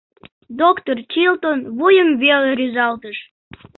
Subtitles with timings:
[0.59, 3.17] Доктыр Чилтон вуйым веле рӱзалтыш: